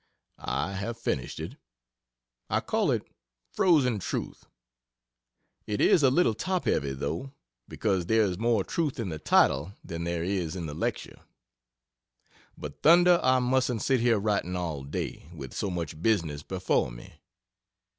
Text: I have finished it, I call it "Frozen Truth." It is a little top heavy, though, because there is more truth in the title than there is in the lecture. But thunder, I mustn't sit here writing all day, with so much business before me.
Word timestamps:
I 0.39 0.73
have 0.73 0.97
finished 0.97 1.39
it, 1.39 1.57
I 2.49 2.59
call 2.59 2.89
it 2.89 3.03
"Frozen 3.53 3.99
Truth." 3.99 4.47
It 5.67 5.79
is 5.79 6.01
a 6.01 6.09
little 6.09 6.33
top 6.33 6.65
heavy, 6.65 6.93
though, 6.93 7.33
because 7.67 8.07
there 8.07 8.23
is 8.23 8.39
more 8.39 8.63
truth 8.63 8.99
in 8.99 9.09
the 9.09 9.19
title 9.19 9.73
than 9.83 10.03
there 10.05 10.23
is 10.23 10.55
in 10.55 10.65
the 10.65 10.73
lecture. 10.73 11.19
But 12.57 12.81
thunder, 12.81 13.19
I 13.21 13.37
mustn't 13.37 13.83
sit 13.83 13.99
here 13.99 14.17
writing 14.17 14.55
all 14.55 14.83
day, 14.83 15.29
with 15.35 15.53
so 15.53 15.69
much 15.69 16.01
business 16.01 16.41
before 16.41 16.89
me. 16.89 17.21